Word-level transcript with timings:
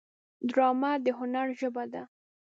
ډرامه 0.49 0.91
د 1.03 1.05
هنر 1.17 1.47
ژبه 1.59 1.83
ده 1.93 2.03